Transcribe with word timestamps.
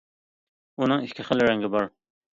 ئۇنىڭ 0.81 1.05
ئىككى 1.09 1.27
خىل 1.29 1.47
رەڭگى 1.51 1.71
بار. 1.77 1.91